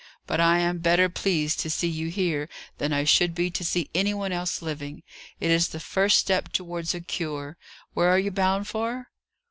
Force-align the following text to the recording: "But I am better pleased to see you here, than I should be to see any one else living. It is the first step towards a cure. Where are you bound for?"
"But 0.25 0.39
I 0.39 0.57
am 0.57 0.79
better 0.79 1.09
pleased 1.09 1.59
to 1.59 1.69
see 1.69 1.87
you 1.87 2.07
here, 2.09 2.49
than 2.79 2.91
I 2.91 3.03
should 3.03 3.35
be 3.35 3.51
to 3.51 3.63
see 3.63 3.91
any 3.93 4.15
one 4.15 4.31
else 4.31 4.63
living. 4.63 5.03
It 5.39 5.51
is 5.51 5.67
the 5.67 5.79
first 5.79 6.17
step 6.17 6.51
towards 6.51 6.95
a 6.95 7.01
cure. 7.01 7.55
Where 7.93 8.09
are 8.09 8.17
you 8.17 8.31
bound 8.31 8.67
for?" 8.67 9.11